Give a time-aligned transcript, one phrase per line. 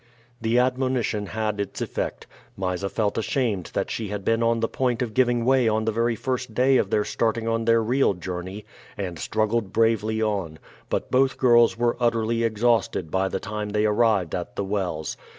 [0.41, 2.25] The admonition had its effect.
[2.57, 5.91] Mysa felt ashamed that she had been on the point of giving way on the
[5.91, 8.65] very first day of their starting on their real journey,
[8.97, 10.57] and struggled bravely on;
[10.89, 15.17] but both girls were utterly exhausted by the time they arrived at the wells.